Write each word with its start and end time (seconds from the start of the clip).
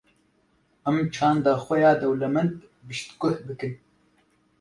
em 0.87 0.97
çanda 1.15 1.53
xwe 1.63 1.77
ya 1.83 1.91
dewlemed 2.01 2.51
piştgoh 2.87 3.37
bikin. 3.47 3.73